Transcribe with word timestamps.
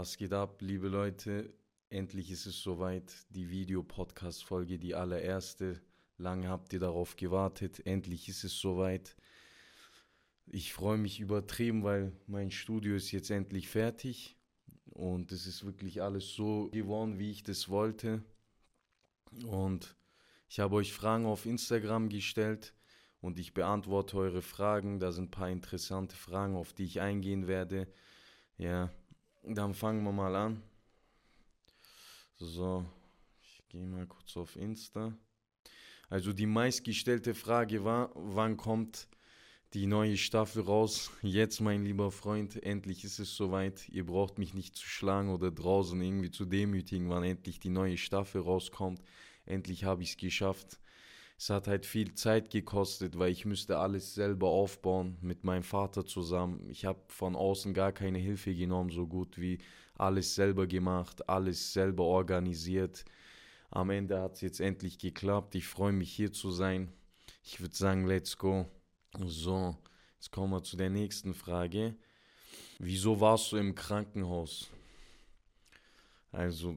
Was 0.00 0.16
geht 0.16 0.32
ab, 0.32 0.62
liebe 0.62 0.86
Leute? 0.88 1.52
Endlich 1.88 2.30
ist 2.30 2.46
es 2.46 2.62
soweit. 2.62 3.12
Die 3.30 3.50
Videopodcast-Folge, 3.50 4.78
die 4.78 4.94
allererste. 4.94 5.80
Lange 6.16 6.48
habt 6.48 6.72
ihr 6.72 6.78
darauf 6.78 7.16
gewartet. 7.16 7.84
Endlich 7.84 8.28
ist 8.28 8.44
es 8.44 8.58
soweit. 8.58 9.16
Ich 10.46 10.72
freue 10.72 10.96
mich 10.96 11.18
übertrieben, 11.18 11.82
weil 11.82 12.12
mein 12.28 12.52
Studio 12.52 12.94
ist 12.94 13.10
jetzt 13.10 13.30
endlich 13.30 13.68
fertig. 13.68 14.36
Und 14.90 15.32
es 15.32 15.46
ist 15.46 15.64
wirklich 15.64 16.02
alles 16.02 16.34
so 16.34 16.70
geworden, 16.70 17.18
wie 17.18 17.32
ich 17.32 17.42
das 17.42 17.68
wollte. 17.68 18.22
Und 19.44 19.96
ich 20.50 20.58
habe 20.58 20.74
euch 20.74 20.92
Fragen 20.92 21.26
auf 21.26 21.46
Instagram 21.46 22.08
gestellt 22.08 22.74
und 23.20 23.38
ich 23.38 23.54
beantworte 23.54 24.16
eure 24.16 24.42
Fragen. 24.42 24.98
Da 24.98 25.12
sind 25.12 25.28
ein 25.28 25.30
paar 25.30 25.48
interessante 25.48 26.16
Fragen, 26.16 26.56
auf 26.56 26.72
die 26.72 26.86
ich 26.86 27.00
eingehen 27.00 27.46
werde. 27.46 27.86
Ja, 28.58 28.90
dann 29.44 29.74
fangen 29.74 30.02
wir 30.02 30.10
mal 30.10 30.34
an. 30.34 30.60
So, 32.36 32.84
ich 33.44 33.62
gehe 33.68 33.86
mal 33.86 34.08
kurz 34.08 34.36
auf 34.36 34.56
Insta. 34.56 35.16
Also 36.08 36.32
die 36.32 36.46
meistgestellte 36.46 37.34
Frage 37.34 37.84
war, 37.84 38.10
wann 38.16 38.56
kommt 38.56 39.06
die 39.72 39.86
neue 39.86 40.16
Staffel 40.16 40.62
raus? 40.62 41.12
Jetzt, 41.22 41.60
mein 41.60 41.84
lieber 41.84 42.10
Freund, 42.10 42.60
endlich 42.60 43.04
ist 43.04 43.20
es 43.20 43.36
soweit. 43.36 43.88
Ihr 43.88 44.04
braucht 44.04 44.38
mich 44.38 44.52
nicht 44.52 44.74
zu 44.74 44.84
schlagen 44.84 45.28
oder 45.28 45.52
draußen 45.52 46.02
irgendwie 46.02 46.32
zu 46.32 46.44
demütigen, 46.44 47.08
wann 47.08 47.22
endlich 47.22 47.60
die 47.60 47.68
neue 47.68 47.96
Staffel 47.96 48.40
rauskommt. 48.40 49.00
Endlich 49.50 49.84
habe 49.84 50.02
ich 50.02 50.10
es 50.10 50.16
geschafft. 50.16 50.78
Es 51.36 51.50
hat 51.50 51.68
halt 51.68 51.86
viel 51.86 52.14
Zeit 52.14 52.50
gekostet, 52.50 53.18
weil 53.18 53.32
ich 53.32 53.46
müsste 53.46 53.78
alles 53.78 54.14
selber 54.14 54.48
aufbauen 54.48 55.16
mit 55.22 55.42
meinem 55.42 55.62
Vater 55.62 56.04
zusammen. 56.04 56.68
Ich 56.68 56.84
habe 56.84 57.00
von 57.08 57.34
außen 57.34 57.72
gar 57.72 57.92
keine 57.92 58.18
Hilfe 58.18 58.54
genommen, 58.54 58.90
so 58.90 59.06
gut 59.06 59.38
wie 59.38 59.58
alles 59.96 60.34
selber 60.34 60.66
gemacht, 60.66 61.28
alles 61.28 61.72
selber 61.72 62.04
organisiert. 62.04 63.04
Am 63.70 63.90
Ende 63.90 64.20
hat 64.20 64.34
es 64.34 64.40
jetzt 64.40 64.60
endlich 64.60 64.98
geklappt. 64.98 65.54
Ich 65.54 65.66
freue 65.66 65.92
mich 65.92 66.12
hier 66.12 66.32
zu 66.32 66.50
sein. 66.50 66.92
Ich 67.42 67.60
würde 67.60 67.74
sagen, 67.74 68.06
let's 68.06 68.36
go. 68.36 68.66
So, 69.18 69.76
jetzt 70.14 70.30
kommen 70.30 70.52
wir 70.52 70.62
zu 70.62 70.76
der 70.76 70.90
nächsten 70.90 71.34
Frage. 71.34 71.96
Wieso 72.78 73.20
warst 73.20 73.52
du 73.52 73.56
im 73.56 73.74
Krankenhaus? 73.74 74.70
Also, 76.32 76.76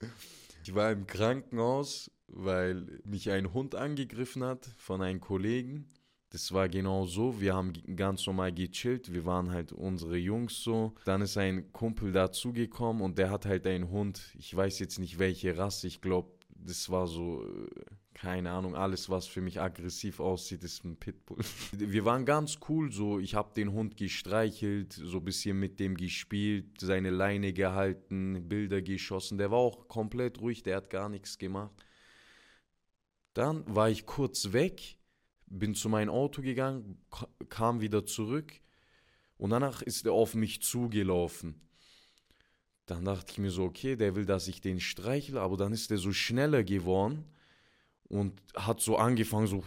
ich 0.62 0.74
war 0.74 0.90
im 0.92 1.06
Krankenhaus 1.06 2.10
weil 2.32 2.86
mich 3.04 3.30
ein 3.30 3.52
Hund 3.52 3.74
angegriffen 3.74 4.42
hat 4.42 4.66
von 4.78 5.02
einem 5.02 5.20
Kollegen. 5.20 5.86
Das 6.30 6.52
war 6.52 6.68
genau 6.68 7.04
so. 7.04 7.40
Wir 7.40 7.54
haben 7.54 7.74
ganz 7.94 8.26
normal 8.26 8.52
gechillt. 8.52 9.12
Wir 9.12 9.26
waren 9.26 9.50
halt 9.50 9.70
unsere 9.72 10.16
Jungs 10.16 10.62
so. 10.62 10.94
Dann 11.04 11.20
ist 11.20 11.36
ein 11.36 11.70
Kumpel 11.72 12.10
dazugekommen 12.10 13.02
und 13.02 13.18
der 13.18 13.30
hat 13.30 13.44
halt 13.44 13.66
einen 13.66 13.90
Hund. 13.90 14.32
Ich 14.38 14.54
weiß 14.56 14.78
jetzt 14.78 14.98
nicht 14.98 15.18
welche 15.18 15.58
Rasse. 15.58 15.86
Ich 15.86 16.00
glaube, 16.00 16.30
das 16.48 16.88
war 16.88 17.06
so, 17.06 17.44
äh, 17.44 17.66
keine 18.22 18.52
Ahnung, 18.52 18.76
alles, 18.76 19.10
was 19.10 19.26
für 19.26 19.40
mich 19.40 19.60
aggressiv 19.60 20.20
aussieht, 20.20 20.62
ist 20.62 20.84
ein 20.84 20.94
Pitbull. 20.94 21.40
Wir 21.72 22.04
waren 22.04 22.24
ganz 22.24 22.60
cool 22.68 22.92
so. 22.92 23.18
Ich 23.18 23.34
habe 23.34 23.52
den 23.52 23.72
Hund 23.72 23.96
gestreichelt, 23.96 24.92
so 24.92 25.18
ein 25.18 25.24
bisschen 25.24 25.58
mit 25.58 25.80
dem 25.80 25.96
gespielt, 25.96 26.66
seine 26.80 27.10
Leine 27.10 27.52
gehalten, 27.52 28.48
Bilder 28.48 28.80
geschossen. 28.80 29.38
Der 29.38 29.50
war 29.50 29.58
auch 29.58 29.88
komplett 29.88 30.40
ruhig, 30.40 30.62
der 30.62 30.76
hat 30.76 30.88
gar 30.88 31.08
nichts 31.08 31.36
gemacht. 31.36 31.74
Dann 33.34 33.64
war 33.66 33.90
ich 33.90 34.06
kurz 34.06 34.52
weg, 34.52 35.00
bin 35.46 35.74
zu 35.74 35.88
meinem 35.88 36.10
Auto 36.10 36.42
gegangen, 36.42 37.02
kam 37.48 37.80
wieder 37.80 38.06
zurück 38.06 38.52
und 39.36 39.50
danach 39.50 39.82
ist 39.82 40.06
er 40.06 40.12
auf 40.12 40.36
mich 40.36 40.62
zugelaufen. 40.62 41.60
Dann 42.86 43.04
dachte 43.04 43.32
ich 43.32 43.38
mir 43.38 43.50
so, 43.50 43.64
okay, 43.64 43.96
der 43.96 44.14
will, 44.14 44.26
dass 44.26 44.46
ich 44.46 44.60
den 44.60 44.78
streichle, 44.78 45.40
aber 45.40 45.56
dann 45.56 45.72
ist 45.72 45.90
er 45.90 45.98
so 45.98 46.12
schneller 46.12 46.62
geworden 46.62 47.24
und 48.12 48.40
hat 48.54 48.80
so 48.80 48.96
angefangen, 48.96 49.46
so 49.46 49.64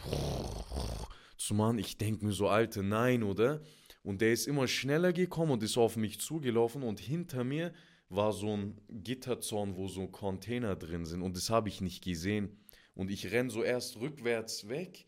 zu 1.37 1.53
machen. 1.53 1.79
Ich 1.79 1.97
denke 1.97 2.25
mir 2.25 2.31
so, 2.31 2.47
Alter, 2.47 2.83
nein, 2.83 3.23
oder? 3.23 3.61
Und 4.03 4.21
der 4.21 4.33
ist 4.33 4.47
immer 4.47 4.67
schneller 4.67 5.13
gekommen 5.13 5.51
und 5.51 5.63
ist 5.63 5.77
auf 5.77 5.97
mich 5.97 6.19
zugelaufen 6.19 6.83
und 6.83 6.99
hinter 6.99 7.43
mir 7.43 7.73
war 8.09 8.33
so 8.33 8.55
ein 8.55 8.79
Gitterzaun, 8.87 9.75
wo 9.75 9.87
so 9.87 10.07
Container 10.07 10.75
drin 10.75 11.05
sind 11.05 11.23
und 11.23 11.35
das 11.35 11.49
habe 11.49 11.69
ich 11.69 11.81
nicht 11.81 12.03
gesehen. 12.03 12.59
Und 12.93 13.09
ich 13.09 13.31
renne 13.31 13.49
so 13.49 13.63
erst 13.63 13.97
rückwärts 13.97 14.69
weg 14.69 15.07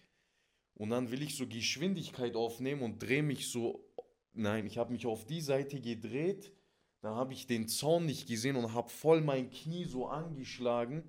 und 0.74 0.90
dann 0.90 1.12
will 1.12 1.22
ich 1.22 1.38
so 1.38 1.48
Geschwindigkeit 1.48 2.36
aufnehmen 2.36 2.82
und 2.82 3.00
drehe 3.00 3.24
mich 3.24 3.50
so. 3.50 3.84
Nein, 4.34 4.66
ich 4.68 4.78
habe 4.78 4.92
mich 4.92 5.06
auf 5.06 5.26
die 5.26 5.42
Seite 5.42 5.80
gedreht. 5.80 6.54
Dann 7.02 7.16
habe 7.16 7.34
ich 7.34 7.48
den 7.48 7.68
Zaun 7.68 8.06
nicht 8.06 8.28
gesehen 8.28 8.56
und 8.56 8.74
habe 8.74 8.90
voll 8.90 9.22
mein 9.22 9.50
Knie 9.50 9.86
so 9.86 10.08
angeschlagen. 10.08 11.04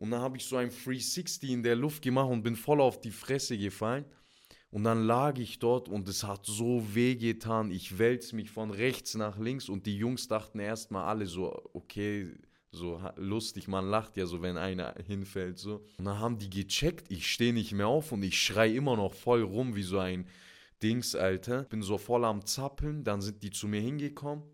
Und 0.00 0.12
dann 0.12 0.22
habe 0.22 0.38
ich 0.38 0.46
so 0.46 0.56
ein 0.56 0.70
360 0.70 1.50
in 1.50 1.62
der 1.62 1.76
Luft 1.76 2.02
gemacht 2.02 2.30
und 2.30 2.42
bin 2.42 2.56
voll 2.56 2.80
auf 2.80 3.02
die 3.02 3.10
Fresse 3.10 3.58
gefallen. 3.58 4.06
Und 4.70 4.84
dann 4.84 5.04
lag 5.04 5.38
ich 5.38 5.58
dort 5.58 5.90
und 5.90 6.08
es 6.08 6.24
hat 6.24 6.46
so 6.46 6.82
weh 6.94 7.16
getan. 7.16 7.70
Ich 7.70 7.98
wälze 7.98 8.34
mich 8.34 8.50
von 8.50 8.70
rechts 8.70 9.14
nach 9.14 9.38
links 9.38 9.68
und 9.68 9.84
die 9.84 9.98
Jungs 9.98 10.26
dachten 10.26 10.58
erstmal 10.58 11.04
alle 11.04 11.26
so, 11.26 11.52
okay, 11.74 12.32
so 12.72 12.98
lustig, 13.16 13.68
man 13.68 13.90
lacht 13.90 14.16
ja 14.16 14.24
so, 14.24 14.40
wenn 14.40 14.56
einer 14.56 14.94
hinfällt. 15.06 15.58
So. 15.58 15.84
Und 15.98 16.06
dann 16.06 16.18
haben 16.18 16.38
die 16.38 16.48
gecheckt, 16.48 17.12
ich 17.12 17.30
stehe 17.30 17.52
nicht 17.52 17.72
mehr 17.72 17.88
auf 17.88 18.10
und 18.10 18.22
ich 18.22 18.40
schrei 18.40 18.70
immer 18.70 18.96
noch 18.96 19.12
voll 19.12 19.42
rum 19.42 19.76
wie 19.76 19.82
so 19.82 19.98
ein 19.98 20.26
Dings, 20.82 21.14
Alter. 21.14 21.64
Bin 21.64 21.82
so 21.82 21.98
voll 21.98 22.24
am 22.24 22.46
Zappeln, 22.46 23.04
dann 23.04 23.20
sind 23.20 23.42
die 23.42 23.50
zu 23.50 23.68
mir 23.68 23.82
hingekommen. 23.82 24.44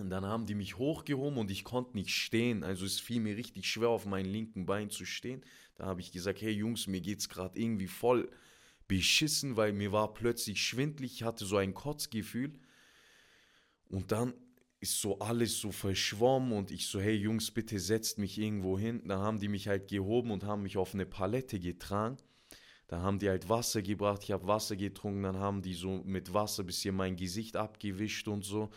Und 0.00 0.10
dann 0.10 0.24
haben 0.24 0.46
die 0.46 0.54
mich 0.54 0.78
hochgehoben 0.78 1.38
und 1.38 1.50
ich 1.50 1.64
konnte 1.64 1.96
nicht 1.96 2.10
stehen. 2.10 2.62
Also 2.62 2.86
es 2.86 3.00
fiel 3.00 3.20
mir 3.20 3.36
richtig 3.36 3.66
schwer, 3.66 3.88
auf 3.88 4.06
meinem 4.06 4.30
linken 4.30 4.66
Bein 4.66 4.90
zu 4.90 5.04
stehen. 5.04 5.42
Da 5.76 5.86
habe 5.86 6.00
ich 6.00 6.12
gesagt, 6.12 6.40
hey 6.40 6.52
Jungs, 6.52 6.86
mir 6.86 7.00
geht's 7.00 7.28
gerade 7.28 7.58
irgendwie 7.58 7.86
voll 7.86 8.30
beschissen, 8.86 9.56
weil 9.56 9.72
mir 9.72 9.92
war 9.92 10.14
plötzlich 10.14 10.62
schwindlig, 10.62 11.12
ich 11.14 11.22
hatte 11.22 11.44
so 11.44 11.56
ein 11.56 11.74
Kotzgefühl. 11.74 12.52
Und 13.88 14.12
dann 14.12 14.34
ist 14.80 15.00
so 15.00 15.18
alles 15.18 15.58
so 15.58 15.72
verschwommen 15.72 16.52
und 16.52 16.70
ich 16.70 16.86
so, 16.86 17.00
hey 17.00 17.14
Jungs, 17.14 17.50
bitte 17.50 17.78
setzt 17.80 18.18
mich 18.18 18.38
irgendwo 18.38 18.78
hin. 18.78 19.02
Dann 19.06 19.18
haben 19.18 19.40
die 19.40 19.48
mich 19.48 19.68
halt 19.68 19.88
gehoben 19.88 20.30
und 20.30 20.44
haben 20.44 20.62
mich 20.62 20.76
auf 20.76 20.94
eine 20.94 21.06
Palette 21.06 21.58
getragen. 21.58 22.16
Dann 22.86 23.02
haben 23.02 23.18
die 23.18 23.28
halt 23.28 23.48
Wasser 23.48 23.82
gebracht, 23.82 24.22
ich 24.24 24.32
habe 24.32 24.46
Wasser 24.46 24.76
getrunken, 24.76 25.22
dann 25.22 25.36
haben 25.36 25.60
die 25.60 25.74
so 25.74 26.02
mit 26.04 26.32
Wasser 26.32 26.64
bisschen 26.64 26.94
mein 26.94 27.16
Gesicht 27.16 27.56
abgewischt 27.56 28.28
und 28.28 28.44
so. 28.44 28.70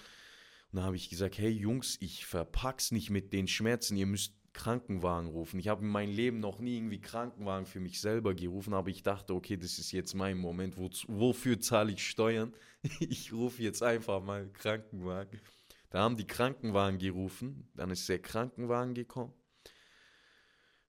Und 0.72 0.78
dann 0.78 0.86
habe 0.86 0.96
ich 0.96 1.09
gesagt, 1.09 1.38
hey 1.38 1.50
Jungs, 1.50 1.98
ich 2.00 2.26
verpack's 2.26 2.92
nicht 2.92 3.09
mit 3.09 3.34
den 3.34 3.48
Schmerzen, 3.48 3.98
ihr 3.98 4.06
müsst 4.06 4.34
Krankenwagen 4.54 5.30
rufen. 5.30 5.59
Ich 5.59 5.68
habe 5.68 5.84
in 5.84 5.90
meinem 5.90 6.14
Leben 6.14 6.40
noch 6.40 6.59
nie 6.59 6.78
irgendwie 6.78 7.00
Krankenwagen 7.00 7.66
für 7.66 7.80
mich 7.80 8.00
selber 8.02 8.34
gerufen, 8.34 8.74
aber 8.74 8.90
ich 8.90 9.04
dachte, 9.04 9.34
okay, 9.34 9.58
das 9.58 9.80
ist 9.80 9.92
jetzt 9.92 10.14
mein 10.14 10.38
Moment, 10.38 10.78
wo, 10.78 10.90
wofür 11.08 11.59
zahle 11.59 11.92
ich 11.92 12.08
Steuern? 12.08 12.54
Ich 13.00 13.32
rufe 13.32 13.62
jetzt 13.62 13.84
einfach 13.84 14.24
mal 14.24 14.50
Krankenwagen. 14.54 15.40
Da 15.90 16.00
haben 16.00 16.18
die 16.18 16.26
Krankenwagen 16.26 17.00
gerufen, 17.00 17.70
dann 17.76 17.92
ist 17.92 18.08
der 18.09 18.20
Krankenwagen 18.20 18.94
gekommen. 18.94 19.34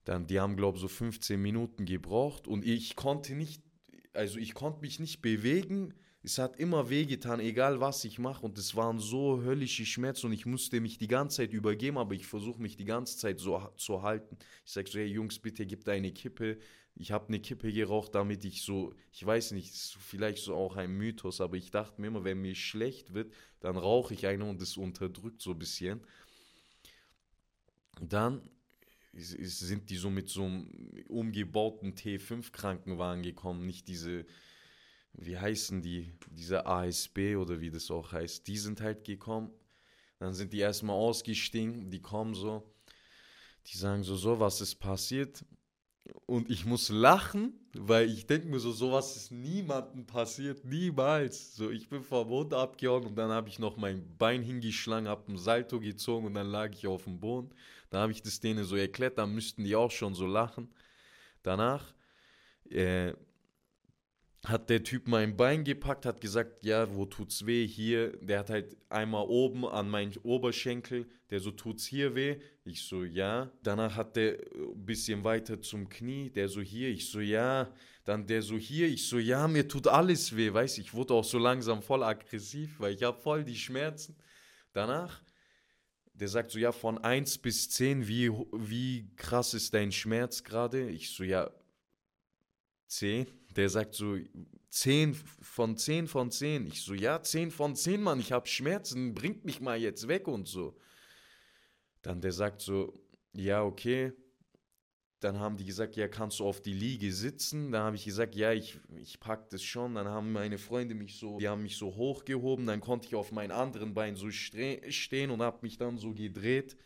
Dann, 0.04 0.26
die 0.26 0.40
haben, 0.40 0.56
glaube 0.56 0.76
ich, 0.76 0.80
so 0.80 0.88
15 0.88 1.40
Minuten 1.40 1.84
gebraucht 1.84 2.48
und 2.48 2.64
ich 2.64 2.96
konnte 2.96 3.34
nicht, 3.34 3.62
also 4.14 4.38
ich 4.38 4.54
konnte 4.54 4.80
mich 4.80 5.00
nicht 5.00 5.22
bewegen. 5.22 5.94
Es 6.24 6.38
hat 6.38 6.56
immer 6.60 6.88
wehgetan, 6.88 7.40
egal 7.40 7.80
was 7.80 8.04
ich 8.04 8.18
mache. 8.20 8.46
Und 8.46 8.56
es 8.56 8.76
waren 8.76 9.00
so 9.00 9.42
höllische 9.42 9.84
Schmerzen 9.84 10.26
und 10.26 10.32
ich 10.32 10.46
musste 10.46 10.80
mich 10.80 10.98
die 10.98 11.08
ganze 11.08 11.38
Zeit 11.38 11.52
übergeben, 11.52 11.98
aber 11.98 12.14
ich 12.14 12.26
versuche 12.26 12.62
mich 12.62 12.76
die 12.76 12.84
ganze 12.84 13.18
Zeit 13.18 13.40
so 13.40 13.58
zu 13.76 14.02
halten. 14.02 14.36
Ich 14.64 14.72
sage 14.72 14.88
so, 14.88 14.98
hey 14.98 15.06
Jungs, 15.06 15.40
bitte 15.40 15.66
gebt 15.66 15.88
eine 15.88 16.12
Kippe. 16.12 16.58
Ich 16.94 17.10
habe 17.10 17.28
eine 17.28 17.40
Kippe 17.40 17.72
geraucht, 17.72 18.14
damit 18.14 18.44
ich 18.44 18.62
so, 18.62 18.94
ich 19.12 19.24
weiß 19.24 19.52
nicht, 19.52 19.74
vielleicht 19.74 20.44
so 20.44 20.54
auch 20.54 20.76
ein 20.76 20.92
Mythos, 20.92 21.40
aber 21.40 21.56
ich 21.56 21.70
dachte 21.70 22.00
mir 22.00 22.08
immer, 22.08 22.22
wenn 22.22 22.40
mir 22.40 22.54
schlecht 22.54 23.14
wird, 23.14 23.32
dann 23.60 23.76
rauche 23.76 24.14
ich 24.14 24.26
eine 24.26 24.44
und 24.44 24.60
das 24.60 24.76
unterdrückt 24.76 25.40
so 25.40 25.52
ein 25.52 25.58
bisschen. 25.58 26.00
Dann 28.00 28.48
sind 29.14 29.90
die 29.90 29.96
so 29.96 30.10
mit 30.10 30.28
so 30.28 30.44
einem 30.44 30.70
umgebauten 31.08 31.94
T5-Krankenwagen 31.94 33.22
gekommen, 33.22 33.66
nicht 33.66 33.88
diese, 33.88 34.24
wie 35.14 35.38
heißen 35.38 35.82
die, 35.82 36.12
diese 36.30 36.66
ASB 36.66 37.36
oder 37.36 37.60
wie 37.60 37.70
das 37.70 37.90
auch 37.90 38.12
heißt, 38.12 38.46
die 38.46 38.58
sind 38.58 38.80
halt 38.80 39.04
gekommen. 39.04 39.50
Dann 40.18 40.34
sind 40.34 40.52
die 40.52 40.60
erstmal 40.60 40.96
ausgestiegen, 40.96 41.90
die 41.90 42.00
kommen 42.00 42.34
so, 42.34 42.62
die 43.66 43.76
sagen 43.76 44.02
so, 44.02 44.16
so, 44.16 44.38
was 44.40 44.60
ist 44.60 44.76
passiert? 44.76 45.44
Und 46.26 46.50
ich 46.50 46.64
muss 46.64 46.88
lachen, 46.88 47.52
weil 47.74 48.10
ich 48.10 48.26
denke 48.26 48.48
mir 48.48 48.58
so, 48.58 48.72
sowas 48.72 49.16
ist 49.16 49.30
niemandem 49.30 50.04
passiert, 50.06 50.64
niemals. 50.64 51.54
So, 51.54 51.70
ich 51.70 51.88
bin 51.88 52.02
vom 52.02 52.28
Boden 52.28 52.54
abgehauen 52.54 53.06
und 53.06 53.16
dann 53.16 53.30
habe 53.30 53.48
ich 53.48 53.58
noch 53.58 53.76
mein 53.76 54.16
Bein 54.16 54.42
hingeschlagen, 54.42 55.08
habe 55.08 55.32
ein 55.32 55.38
Salto 55.38 55.78
gezogen 55.78 56.26
und 56.26 56.34
dann 56.34 56.48
lag 56.48 56.70
ich 56.72 56.86
auf 56.86 57.04
dem 57.04 57.20
Boden. 57.20 57.50
Dann 57.90 58.00
habe 58.00 58.12
ich 58.12 58.22
das 58.22 58.40
denen 58.40 58.64
so 58.64 58.76
erklärt, 58.76 59.18
dann 59.18 59.34
müssten 59.34 59.64
die 59.64 59.76
auch 59.76 59.90
schon 59.90 60.14
so 60.14 60.26
lachen. 60.26 60.72
Danach 61.42 61.94
äh, 62.70 63.12
hat 64.44 64.70
der 64.70 64.82
Typ 64.82 65.06
mein 65.06 65.36
Bein 65.36 65.62
gepackt, 65.62 66.04
hat 66.04 66.20
gesagt, 66.20 66.64
ja, 66.64 66.92
wo 66.94 67.06
tut's 67.06 67.46
weh? 67.46 67.64
Hier, 67.66 68.16
der 68.16 68.40
hat 68.40 68.50
halt 68.50 68.76
einmal 68.88 69.26
oben 69.28 69.64
an 69.64 69.88
meinen 69.88 70.16
Oberschenkel, 70.24 71.06
der 71.30 71.38
so 71.38 71.52
tut's 71.52 71.86
hier 71.86 72.16
weh. 72.16 72.40
Ich 72.64 72.82
so, 72.82 73.04
ja. 73.04 73.52
Danach 73.62 73.94
hat 73.94 74.16
der 74.16 74.38
ein 74.54 74.84
bisschen 74.84 75.22
weiter 75.22 75.62
zum 75.62 75.88
Knie, 75.88 76.30
der 76.30 76.48
so 76.48 76.60
hier, 76.60 76.88
ich 76.88 77.08
so, 77.08 77.20
ja. 77.20 77.72
Dann 78.04 78.26
der 78.26 78.42
so 78.42 78.56
hier, 78.56 78.88
ich 78.88 79.08
so, 79.08 79.18
ja, 79.18 79.46
mir 79.46 79.68
tut 79.68 79.86
alles 79.86 80.36
weh, 80.36 80.52
weißt 80.52 80.78
ich 80.78 80.92
wurde 80.92 81.14
auch 81.14 81.24
so 81.24 81.38
langsam 81.38 81.80
voll 81.80 82.02
aggressiv, 82.02 82.80
weil 82.80 82.94
ich 82.94 83.04
habe 83.04 83.20
voll 83.20 83.44
die 83.44 83.54
Schmerzen. 83.54 84.16
Danach, 84.72 85.22
der 86.14 86.26
sagt 86.26 86.50
so, 86.50 86.58
ja, 86.58 86.72
von 86.72 86.98
1 86.98 87.38
bis 87.38 87.70
10, 87.70 88.08
wie, 88.08 88.30
wie 88.52 89.08
krass 89.14 89.54
ist 89.54 89.72
dein 89.72 89.92
Schmerz 89.92 90.42
gerade? 90.42 90.90
Ich 90.90 91.10
so, 91.10 91.22
ja, 91.22 91.48
10 92.88 93.41
der 93.56 93.68
sagt 93.68 93.94
so 93.94 94.16
10 94.70 95.14
von 95.14 95.76
10 95.76 96.06
von 96.06 96.30
10. 96.30 96.66
Ich 96.66 96.82
so, 96.82 96.94
ja, 96.94 97.22
10 97.22 97.50
von 97.50 97.76
10, 97.76 98.02
Mann, 98.02 98.20
ich 98.20 98.32
habe 98.32 98.48
Schmerzen, 98.48 99.14
bringt 99.14 99.44
mich 99.44 99.60
mal 99.60 99.78
jetzt 99.78 100.08
weg 100.08 100.28
und 100.28 100.48
so. 100.48 100.76
Dann 102.02 102.20
der 102.20 102.32
sagt 102.32 102.62
so, 102.62 102.98
ja, 103.32 103.62
okay. 103.62 104.12
Dann 105.20 105.38
haben 105.38 105.56
die 105.56 105.64
gesagt, 105.64 105.94
ja, 105.94 106.08
kannst 106.08 106.40
du 106.40 106.44
auf 106.44 106.60
die 106.60 106.72
Liege 106.72 107.12
sitzen? 107.12 107.70
Dann 107.70 107.82
habe 107.82 107.96
ich 107.96 108.04
gesagt, 108.04 108.34
ja, 108.34 108.52
ich, 108.52 108.80
ich 108.96 109.20
pack 109.20 109.50
das 109.50 109.62
schon. 109.62 109.94
Dann 109.94 110.08
haben 110.08 110.32
meine 110.32 110.58
Freunde 110.58 110.96
mich 110.96 111.16
so, 111.16 111.38
die 111.38 111.48
haben 111.48 111.62
mich 111.62 111.76
so 111.76 111.94
hochgehoben. 111.94 112.66
Dann 112.66 112.80
konnte 112.80 113.06
ich 113.06 113.14
auf 113.14 113.30
meinem 113.30 113.52
anderen 113.52 113.94
Bein 113.94 114.16
so 114.16 114.30
stehen 114.30 115.30
und 115.30 115.42
habe 115.42 115.58
mich 115.62 115.76
dann 115.76 115.96
so 115.96 116.12
gedreht 116.12 116.76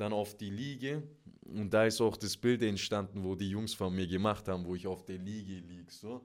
dann 0.00 0.12
auf 0.12 0.36
die 0.36 0.50
Liege. 0.50 1.02
Und 1.42 1.74
da 1.74 1.84
ist 1.84 2.00
auch 2.00 2.16
das 2.16 2.36
Bild 2.36 2.62
entstanden, 2.62 3.24
wo 3.24 3.34
die 3.34 3.50
Jungs 3.50 3.74
von 3.74 3.94
mir 3.94 4.06
gemacht 4.06 4.48
haben, 4.48 4.64
wo 4.64 4.74
ich 4.74 4.86
auf 4.86 5.04
der 5.04 5.18
Liege 5.18 5.54
liege. 5.54 5.90
So. 5.90 6.20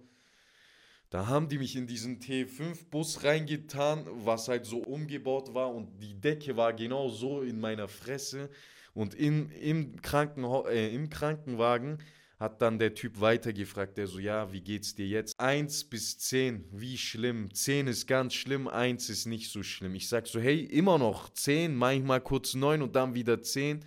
Da 1.10 1.28
haben 1.28 1.50
die 1.50 1.58
mich 1.58 1.76
in 1.76 1.88
diesen 1.88 2.20
T5-Bus 2.20 3.24
reingetan, 3.24 4.06
was 4.26 4.48
halt 4.48 4.66
so 4.66 4.80
umgebaut 4.80 5.54
war 5.54 5.74
und 5.74 6.02
die 6.02 6.20
Decke 6.20 6.58
war 6.58 6.74
genau 6.74 7.10
so 7.10 7.42
in 7.42 7.60
meiner 7.60 7.88
Fresse. 7.88 8.50
Und 8.94 9.14
in, 9.14 9.50
im, 9.50 10.02
Krankenha 10.02 10.70
äh, 10.70 10.94
im 10.94 11.10
Krankenwagen 11.10 12.00
hat 12.38 12.62
dann 12.62 12.80
der 12.80 12.94
Typ 12.94 13.22
weitergefragt, 13.22 13.98
der 13.98 14.08
so, 14.08 14.20
ja, 14.20 14.52
wie 14.52 14.62
geht's 14.62 14.94
dir 14.94 15.08
jetzt? 15.08 15.40
Eins 15.40 15.86
bis 15.86 16.18
zehn, 16.18 16.66
wie 16.72 16.98
schlimm? 16.98 17.54
Zehn 17.54 17.88
ist 17.88 18.08
ganz 18.08 18.34
schlimm, 18.34 18.68
eins 18.68 19.10
ist 19.10 19.26
nicht 19.26 19.52
so 19.52 19.64
schlimm. 19.64 19.96
Ich 19.96 20.10
sag 20.10 20.28
so, 20.28 20.40
hey, 20.40 20.64
immer 20.64 20.98
noch 20.98 21.30
zehn, 21.30 21.76
manchmal 21.76 22.20
kurz 22.20 22.54
neun 22.54 22.82
und 22.82 22.96
dann 22.96 23.16
wieder 23.16 23.42
zehn. 23.42 23.80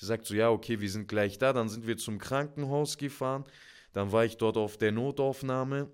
Der 0.00 0.08
sagt 0.08 0.26
so, 0.26 0.34
ja, 0.34 0.50
okay, 0.50 0.80
wir 0.80 0.90
sind 0.90 1.06
gleich 1.06 1.36
da. 1.38 1.52
Dann 1.52 1.68
sind 1.68 1.86
wir 1.86 1.98
zum 1.98 2.18
Krankenhaus 2.18 2.96
gefahren. 2.96 3.44
Dann 3.92 4.10
war 4.10 4.24
ich 4.24 4.38
dort 4.38 4.56
auf 4.56 4.78
der 4.78 4.92
Notaufnahme. 4.92 5.92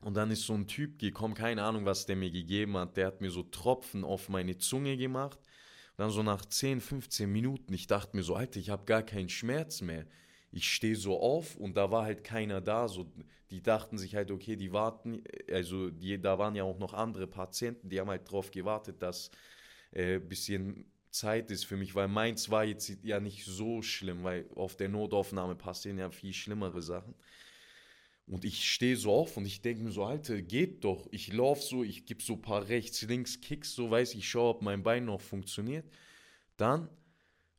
Und 0.00 0.14
dann 0.14 0.30
ist 0.30 0.46
so 0.46 0.54
ein 0.54 0.66
Typ 0.66 0.98
gekommen, 0.98 1.34
keine 1.34 1.62
Ahnung, 1.62 1.84
was 1.84 2.06
der 2.06 2.16
mir 2.16 2.30
gegeben 2.30 2.78
hat. 2.78 2.96
Der 2.96 3.06
hat 3.06 3.20
mir 3.20 3.30
so 3.30 3.42
Tropfen 3.42 4.04
auf 4.04 4.30
meine 4.30 4.56
Zunge 4.56 4.96
gemacht. 4.96 5.38
Und 5.38 5.98
dann 5.98 6.10
so 6.10 6.22
nach 6.22 6.46
10, 6.46 6.80
15 6.80 7.30
Minuten, 7.30 7.74
ich 7.74 7.86
dachte 7.86 8.16
mir 8.16 8.22
so, 8.22 8.34
Alter, 8.34 8.58
ich 8.58 8.70
habe 8.70 8.86
gar 8.86 9.02
keinen 9.02 9.28
Schmerz 9.28 9.82
mehr 9.82 10.06
ich 10.52 10.72
stehe 10.72 10.96
so 10.96 11.20
auf 11.20 11.56
und 11.56 11.76
da 11.76 11.90
war 11.90 12.04
halt 12.04 12.24
keiner 12.24 12.60
da. 12.60 12.88
So, 12.88 13.06
die 13.50 13.62
dachten 13.62 13.98
sich 13.98 14.14
halt, 14.14 14.30
okay, 14.30 14.56
die 14.56 14.72
warten, 14.72 15.22
also 15.50 15.90
die, 15.90 16.20
da 16.20 16.38
waren 16.38 16.54
ja 16.54 16.64
auch 16.64 16.78
noch 16.78 16.94
andere 16.94 17.26
Patienten, 17.26 17.88
die 17.88 18.00
haben 18.00 18.08
halt 18.08 18.26
darauf 18.26 18.50
gewartet, 18.50 19.02
dass 19.02 19.30
äh, 19.92 20.18
bisschen 20.18 20.86
Zeit 21.10 21.50
ist 21.50 21.64
für 21.64 21.76
mich, 21.76 21.94
weil 21.94 22.08
meins 22.08 22.50
war 22.50 22.64
jetzt 22.64 22.92
ja 23.02 23.20
nicht 23.20 23.44
so 23.44 23.82
schlimm, 23.82 24.22
weil 24.22 24.48
auf 24.54 24.76
der 24.76 24.88
Notaufnahme 24.88 25.56
passieren 25.56 25.98
ja 25.98 26.10
viel 26.10 26.32
schlimmere 26.32 26.82
Sachen. 26.82 27.14
Und 28.26 28.44
ich 28.44 28.70
stehe 28.70 28.96
so 28.96 29.12
auf 29.12 29.36
und 29.36 29.44
ich 29.44 29.60
denke 29.60 29.82
mir 29.82 29.90
so, 29.90 30.04
Alter, 30.04 30.40
geht 30.40 30.84
doch. 30.84 31.08
Ich 31.10 31.32
laufe 31.32 31.62
so, 31.62 31.82
ich 31.82 32.06
gebe 32.06 32.22
so 32.22 32.34
ein 32.34 32.42
paar 32.42 32.68
rechts, 32.68 33.02
links 33.02 33.40
Kicks, 33.40 33.74
so 33.74 33.90
weiß 33.90 34.14
ich, 34.14 34.28
schaue, 34.28 34.50
ob 34.50 34.62
mein 34.62 34.84
Bein 34.84 35.04
noch 35.06 35.20
funktioniert. 35.20 35.84
Dann 36.56 36.88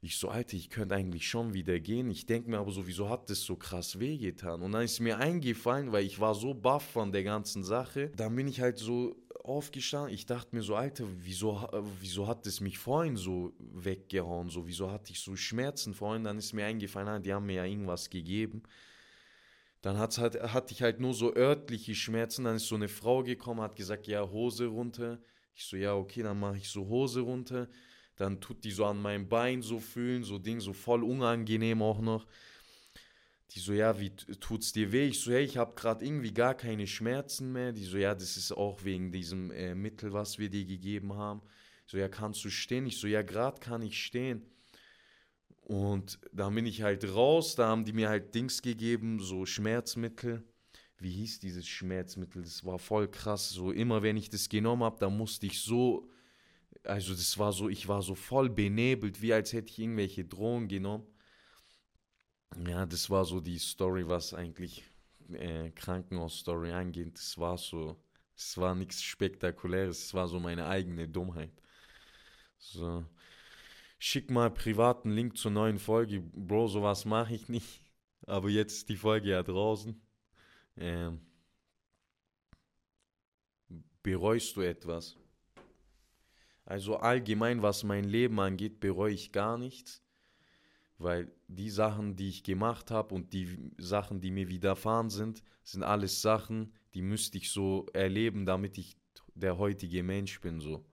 ich 0.04 0.18
so, 0.18 0.30
Alter, 0.30 0.58
ich 0.58 0.72
könnte 0.72 0.96
eigentlich 0.96 1.30
schon 1.30 1.54
wieder 1.54 1.80
gehen. 1.80 2.10
Ich 2.10 2.26
denke 2.26 2.50
mir 2.50 2.58
aber 2.58 2.72
so, 2.72 2.88
wieso 2.88 3.08
hat 3.08 3.30
das 3.30 3.42
so 3.42 3.56
krass 3.56 4.00
wehgetan? 4.00 4.64
Und 4.64 4.72
dann 4.72 4.82
ist 4.82 5.00
mir 5.00 5.20
eingefallen, 5.20 5.92
weil 5.92 6.06
ich 6.06 6.20
war 6.20 6.34
so 6.34 6.56
baff 6.56 6.84
von 6.84 7.12
der 7.12 7.24
ganzen 7.24 7.64
Sache. 7.64 8.10
Dann 8.16 8.36
bin 8.36 8.48
ich 8.48 8.62
halt 8.62 8.80
so 8.80 9.16
aufgestanden. 9.44 10.12
Ich 10.12 10.26
dachte 10.26 10.56
mir 10.56 10.64
so, 10.64 10.76
Alter, 10.76 11.06
wieso, 11.20 11.68
wieso 12.00 12.28
hat 12.28 12.48
das 12.48 12.62
mich 12.62 12.80
vorhin 12.80 13.16
so 13.16 13.54
weggehauen? 13.60 14.50
So, 14.50 14.66
wieso 14.66 14.90
hatte 14.90 15.12
ich 15.12 15.20
so 15.20 15.36
Schmerzen 15.36 15.94
vorhin? 15.94 16.24
Dann 16.24 16.40
ist 16.40 16.54
mir 16.54 16.66
eingefallen, 16.66 17.08
ah, 17.08 17.20
die 17.20 17.32
haben 17.32 17.46
mir 17.46 17.58
ja 17.58 17.66
irgendwas 17.66 18.10
gegeben. 18.10 18.64
Dann 19.84 20.00
hat's 20.00 20.18
halt, 20.18 20.42
hatte 20.52 20.74
ich 20.74 20.82
halt 20.82 21.00
nur 21.00 21.14
so 21.14 21.36
örtliche 21.36 21.94
Schmerzen. 21.94 22.46
Dann 22.46 22.56
ist 22.56 22.68
so 22.68 22.76
eine 22.76 22.88
Frau 22.88 23.22
gekommen, 23.22 23.62
hat 23.62 23.76
gesagt, 23.76 24.08
ja, 24.08 24.28
Hose 24.28 24.66
runter. 24.66 25.20
Ich 25.54 25.66
so, 25.66 25.78
ja, 25.78 25.94
okay, 25.94 26.24
dann 26.24 26.40
mache 26.40 26.58
ich 26.58 26.70
so 26.70 26.88
Hose 26.88 27.22
runter 27.22 27.68
dann 28.22 28.40
tut 28.40 28.64
die 28.64 28.72
so 28.72 28.86
an 28.86 29.02
meinem 29.02 29.28
Bein 29.28 29.64
so 29.64 29.80
fühlen, 29.80 30.24
so 30.24 30.38
Ding, 30.38 30.60
so 30.60 30.74
voll 30.74 31.04
unangenehm 31.04 31.82
auch 31.82 32.00
noch. 32.00 32.28
Die 33.50 33.60
so, 33.60 33.74
ja, 33.74 34.00
wie 34.00 34.12
tut's 34.12 34.72
dir 34.72 34.92
weh? 34.92 35.08
Ich 35.08 35.20
so, 35.20 35.32
hey, 35.32 35.44
ich 35.44 35.58
habe 35.58 35.74
gerade 35.76 36.06
irgendwie 36.06 36.32
gar 36.32 36.54
keine 36.54 36.86
Schmerzen 36.86 37.52
mehr. 37.52 37.72
Die 37.74 37.84
so, 37.84 37.98
ja, 37.98 38.14
das 38.14 38.38
ist 38.38 38.52
auch 38.52 38.84
wegen 38.84 39.12
diesem 39.12 39.50
äh, 39.52 39.74
Mittel, 39.74 40.14
was 40.14 40.38
wir 40.38 40.50
dir 40.50 40.66
gegeben 40.66 41.16
haben. 41.16 41.42
So, 41.88 41.98
ja, 41.98 42.08
kannst 42.08 42.46
du 42.46 42.50
stehen? 42.50 42.86
Ich 42.86 43.00
so, 43.00 43.08
ja, 43.08 43.24
gerade 43.24 43.60
kann 43.60 43.82
ich 43.82 44.02
stehen. 44.02 44.46
Und 45.62 46.20
dann 46.32 46.54
bin 46.54 46.68
ich 46.68 46.84
halt 46.84 47.04
raus, 47.14 47.56
da 47.56 47.70
haben 47.70 47.86
die 47.86 47.94
mir 47.94 48.08
halt 48.08 48.36
Dings 48.36 48.62
gegeben, 48.62 49.20
so 49.20 49.48
Schmerzmittel. 49.48 50.44
Wie 51.00 51.12
hieß 51.12 51.40
dieses 51.40 51.68
Schmerzmittel? 51.68 52.44
Das 52.44 52.64
war 52.64 52.78
voll 52.78 53.10
krass. 53.10 53.50
So 53.50 53.72
immer, 53.72 54.04
wenn 54.04 54.16
ich 54.16 54.30
das 54.30 54.48
genommen 54.48 54.84
habe, 54.84 55.00
da 55.00 55.10
musste 55.10 55.48
ich 55.48 55.62
so 55.62 56.11
also 56.84 57.14
das 57.14 57.38
war 57.38 57.54
so, 57.54 57.70
ich 57.70 57.88
war 57.88 58.02
so 58.02 58.16
voll 58.16 58.50
benebelt, 58.50 59.22
wie 59.22 59.34
als 59.34 59.54
hätte 59.54 59.70
ich 59.72 59.80
irgendwelche 59.80 60.26
Drohungen 60.26 60.68
genommen. 60.68 61.06
Ja, 62.68 62.86
das 62.86 63.10
war 63.10 63.26
so 63.26 63.40
die 63.40 63.60
Story, 63.60 64.08
was 64.08 64.34
eigentlich 64.34 64.84
äh, 65.34 65.72
Krankenhaus-Story 65.72 66.72
angeht. 66.72 67.18
Das 67.18 67.38
war 67.38 67.58
so, 67.58 68.02
es 68.36 68.58
war 68.58 68.76
nichts 68.76 69.02
Spektakuläres, 69.04 70.06
es 70.06 70.14
war 70.14 70.28
so 70.28 70.40
meine 70.40 70.68
eigene 70.68 71.08
Dummheit. 71.08 71.52
So. 72.58 73.06
Schick 74.00 74.32
mal 74.32 74.50
privaten 74.50 75.12
Link 75.12 75.38
zur 75.38 75.52
neuen 75.52 75.80
Folge. 75.80 76.22
Bro, 76.22 76.68
sowas 76.68 77.06
mache 77.06 77.36
ich 77.36 77.50
nicht. 77.50 77.82
Aber 78.28 78.50
jetzt 78.50 78.74
ist 78.78 78.90
die 78.90 78.98
Folge 78.98 79.30
ja 79.30 79.44
draußen. 79.44 80.00
Ähm, 80.78 81.22
bereust 84.02 84.56
du 84.56 84.62
etwas? 84.62 85.21
Also 86.72 86.96
allgemein, 86.96 87.62
was 87.62 87.84
mein 87.84 88.06
Leben 88.06 88.40
angeht, 88.40 88.80
bereue 88.80 89.12
ich 89.12 89.34
gar 89.34 89.58
nichts, 89.58 90.02
weil 91.00 91.30
die 91.50 91.70
Sachen, 91.70 92.16
die 92.16 92.30
ich 92.30 92.44
gemacht 92.44 92.92
habe 92.92 93.14
und 93.14 93.34
die 93.34 93.74
Sachen, 93.78 94.22
die 94.22 94.32
mir 94.32 94.48
widerfahren 94.48 95.10
sind, 95.10 95.44
sind 95.66 95.84
alles 95.84 96.22
Sachen, 96.22 96.72
die 96.94 97.02
müsste 97.02 97.38
ich 97.38 97.50
so 97.50 97.88
erleben, 97.92 98.46
damit 98.46 98.78
ich 98.78 98.96
der 99.36 99.58
heutige 99.58 100.02
Mensch 100.02 100.40
bin 100.40 100.62
so. 100.62 100.86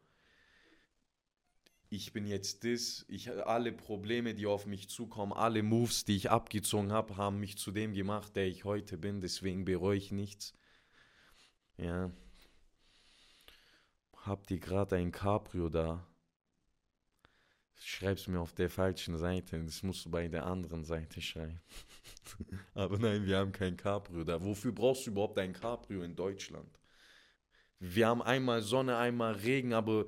Ich 1.90 2.12
bin 2.12 2.26
jetzt 2.26 2.64
das, 2.64 3.04
ich 3.06 3.30
alle 3.46 3.70
Probleme, 3.70 4.34
die 4.34 4.46
auf 4.46 4.66
mich 4.66 4.88
zukommen, 4.88 5.32
alle 5.32 5.62
Moves, 5.62 6.04
die 6.04 6.16
ich 6.16 6.28
abgezogen 6.28 6.90
habe, 6.90 7.16
haben 7.16 7.38
mich 7.38 7.56
zu 7.56 7.70
dem 7.70 7.94
gemacht, 7.94 8.34
der 8.34 8.48
ich 8.48 8.64
heute 8.64 8.98
bin, 8.98 9.20
deswegen 9.20 9.64
bereue 9.64 9.96
ich 9.96 10.10
nichts. 10.10 10.54
Ja, 11.76 12.10
habt 14.28 14.50
ihr 14.50 14.58
gerade 14.58 14.96
ein 14.96 15.10
Cabrio 15.10 15.68
da? 15.68 16.06
Schreib's 17.80 18.26
mir 18.26 18.40
auf 18.40 18.52
der 18.52 18.70
falschen 18.70 19.16
Seite. 19.16 19.62
Das 19.64 19.82
musst 19.82 20.04
du 20.04 20.10
bei 20.10 20.28
der 20.28 20.46
anderen 20.46 20.84
Seite 20.84 21.20
schreiben. 21.20 21.60
Aber 22.74 22.98
nein, 22.98 23.24
wir 23.24 23.38
haben 23.38 23.52
kein 23.52 23.76
Cabrio 23.76 24.24
da. 24.24 24.42
Wofür 24.42 24.72
brauchst 24.72 25.06
du 25.06 25.10
überhaupt 25.10 25.38
ein 25.38 25.52
Cabrio 25.52 26.02
in 26.02 26.14
Deutschland? 26.14 26.68
Wir 27.80 28.08
haben 28.08 28.22
einmal 28.22 28.62
Sonne, 28.62 28.96
einmal 28.96 29.34
Regen, 29.34 29.72
aber 29.72 30.06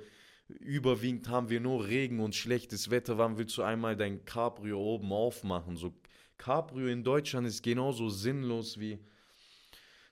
überwiegend 0.48 1.28
haben 1.28 1.50
wir 1.50 1.60
nur 1.60 1.86
Regen 1.86 2.18
und 2.18 2.34
schlechtes 2.34 2.90
Wetter. 2.90 3.16
Wann 3.16 3.38
willst 3.38 3.56
du 3.56 3.62
einmal 3.62 3.96
dein 3.96 4.24
Cabrio 4.24 4.80
oben 4.80 5.12
aufmachen? 5.12 5.76
So 5.76 5.94
Cabrio 6.36 6.88
in 6.88 7.04
Deutschland 7.04 7.46
ist 7.46 7.62
genauso 7.62 8.08
sinnlos 8.08 8.80
wie 8.80 8.98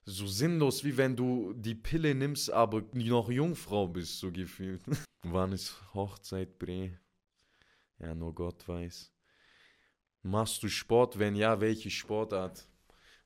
so 0.08 0.26
sinnlos, 0.26 0.84
wie 0.84 0.96
wenn 0.96 1.14
du 1.14 1.52
die 1.54 1.74
Pille 1.74 2.14
nimmst, 2.14 2.50
aber 2.50 2.82
noch 2.94 3.30
Jungfrau 3.30 3.86
bist, 3.88 4.18
so 4.18 4.32
gefühlt. 4.32 4.82
Wann 5.22 5.52
ist 5.52 5.76
Hochzeit, 5.92 6.58
Bre? 6.58 6.98
Ja, 7.98 8.14
nur 8.14 8.34
Gott 8.34 8.66
weiß. 8.66 9.12
Machst 10.22 10.62
du 10.62 10.68
Sport? 10.68 11.18
Wenn 11.18 11.34
ja, 11.34 11.60
welche 11.60 11.90
Sportart? 11.90 12.66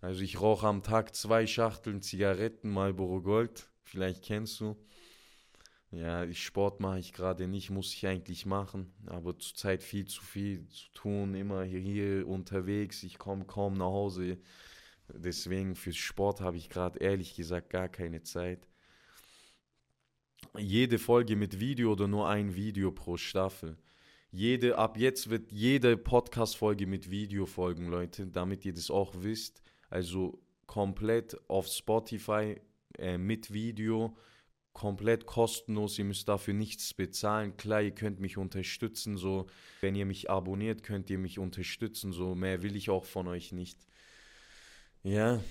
Also 0.01 0.23
ich 0.23 0.41
rauche 0.41 0.67
am 0.67 0.83
Tag 0.83 1.15
zwei 1.15 1.47
Schachteln 1.47 2.03
Zigaretten, 2.03 2.71
Marlboro 2.71 3.23
Gold. 3.23 3.71
Vielleicht 3.85 4.25
kennst 4.25 4.61
du. 4.61 4.77
Ja, 5.91 6.31
Sport 6.33 6.81
mache 6.81 6.99
ich 6.99 7.13
gerade 7.13 7.47
nicht, 7.47 7.71
muss 7.71 7.93
ich 7.95 8.07
eigentlich 8.07 8.47
machen. 8.47 8.93
Aber 9.07 9.39
zurzeit 9.39 9.83
viel 9.83 10.07
zu 10.07 10.23
viel 10.23 10.67
zu 10.69 10.91
tun, 10.95 11.35
immer 11.35 11.63
hier, 11.63 11.81
hier 11.81 12.27
unterwegs. 12.27 13.03
Ich 13.03 13.19
komme 13.19 13.45
kaum 13.45 13.75
nach 13.75 13.87
Hause 13.87 14.39
Deswegen 15.15 15.75
für 15.75 15.93
Sport 15.93 16.41
habe 16.41 16.57
ich 16.57 16.69
gerade 16.69 16.99
ehrlich 16.99 17.35
gesagt 17.35 17.71
gar 17.71 17.89
keine 17.89 18.23
Zeit. 18.23 18.67
Jede 20.59 20.99
Folge 20.99 21.37
mit 21.37 21.61
Video 21.61 21.93
oder 21.93 22.09
nur 22.09 22.29
ein 22.29 22.55
Video 22.55 22.93
pro 22.93 23.17
Staffel. 23.17 23.79
Jede, 24.31 24.79
ab 24.79 24.97
jetzt 24.97 25.29
wird 25.29 25.53
jede 25.53 25.97
Podcast-Folge 25.97 26.87
mit 26.87 27.11
Video 27.11 27.45
folgen, 27.45 27.89
Leute, 27.89 28.27
damit 28.27 28.65
ihr 28.65 28.73
das 28.73 28.91
auch 28.91 29.13
wisst. 29.19 29.63
Also 29.91 30.43
komplett 30.67 31.39
auf 31.49 31.67
Spotify 31.67 32.59
äh, 32.99 33.19
mit 33.19 33.53
Video, 33.53 34.17
komplett 34.73 35.27
kostenlos. 35.27 35.99
Ihr 35.99 36.07
müsst 36.07 36.29
dafür 36.29 36.55
nichts 36.55 36.95
bezahlen. 36.95 37.59
Klar, 37.59 37.83
ihr 37.83 37.91
könnt 37.91 38.21
mich 38.21 38.39
unterstützen. 38.39 39.19
So, 39.19 39.47
wenn 39.83 39.95
ihr 39.95 40.07
mich 40.07 40.31
abonniert, 40.31 40.83
könnt 40.83 41.11
ihr 41.11 41.19
mich 41.19 41.39
unterstützen. 41.39 42.13
So, 42.13 42.35
mehr 42.35 42.63
will 42.63 42.75
ich 42.75 42.89
auch 42.89 43.05
von 43.05 43.29
euch 43.29 43.53
nicht. 43.53 43.87
Ja, 45.05 45.43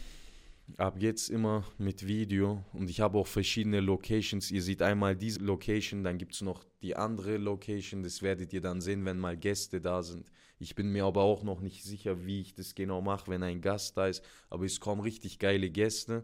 ab 0.78 0.96
jetzt 1.02 1.30
immer 1.30 1.66
mit 1.78 2.08
Video 2.08 2.64
und 2.72 2.90
ich 2.90 3.02
habe 3.02 3.18
auch 3.18 3.28
verschiedene 3.28 3.82
Locations. 3.82 4.50
Ihr 4.50 4.62
seht 4.62 4.82
einmal 4.82 5.14
diese 5.14 5.42
Location, 5.42 6.06
dann 6.06 6.18
gibt 6.18 6.36
es 6.36 6.42
noch 6.42 6.64
die 6.82 6.96
andere 6.96 7.36
Location. 7.36 8.02
Das 8.02 8.22
werdet 8.22 8.54
ihr 8.54 8.62
dann 8.62 8.80
sehen, 8.80 9.04
wenn 9.04 9.20
mal 9.20 9.36
Gäste 9.36 9.82
da 9.82 10.04
sind. 10.04 10.32
Ich 10.58 10.74
bin 10.74 10.90
mir 10.94 11.04
aber 11.04 11.24
auch 11.24 11.44
noch 11.44 11.60
nicht 11.60 11.84
sicher, 11.84 12.26
wie 12.26 12.40
ich 12.40 12.56
das 12.56 12.76
genau 12.76 13.02
mache, 13.02 13.30
wenn 13.30 13.44
ein 13.44 13.60
Gast 13.60 13.98
da 13.98 14.08
ist. 14.08 14.24
Aber 14.50 14.64
es 14.64 14.80
kommen 14.80 15.02
richtig 15.02 15.38
geile 15.38 15.70
Gäste. 15.70 16.24